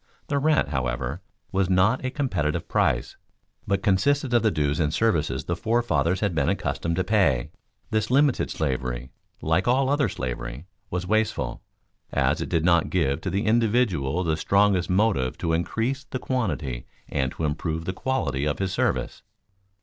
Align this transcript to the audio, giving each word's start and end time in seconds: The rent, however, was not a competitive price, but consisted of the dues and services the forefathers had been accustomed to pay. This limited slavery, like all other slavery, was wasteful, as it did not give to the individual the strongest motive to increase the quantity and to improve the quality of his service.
The 0.29 0.39
rent, 0.39 0.69
however, 0.69 1.21
was 1.51 1.69
not 1.69 2.03
a 2.03 2.09
competitive 2.09 2.67
price, 2.67 3.17
but 3.67 3.83
consisted 3.83 4.33
of 4.33 4.41
the 4.41 4.49
dues 4.49 4.79
and 4.79 4.91
services 4.91 5.43
the 5.45 5.55
forefathers 5.55 6.21
had 6.21 6.33
been 6.33 6.49
accustomed 6.49 6.95
to 6.95 7.03
pay. 7.03 7.51
This 7.91 8.09
limited 8.09 8.49
slavery, 8.49 9.11
like 9.43 9.67
all 9.67 9.89
other 9.91 10.09
slavery, 10.09 10.65
was 10.89 11.05
wasteful, 11.05 11.61
as 12.11 12.41
it 12.41 12.49
did 12.49 12.65
not 12.65 12.89
give 12.89 13.21
to 13.21 13.29
the 13.29 13.45
individual 13.45 14.23
the 14.23 14.37
strongest 14.37 14.89
motive 14.89 15.37
to 15.37 15.53
increase 15.53 16.03
the 16.03 16.17
quantity 16.17 16.87
and 17.07 17.31
to 17.33 17.43
improve 17.45 17.85
the 17.85 17.93
quality 17.93 18.45
of 18.45 18.57
his 18.57 18.71
service. 18.73 19.21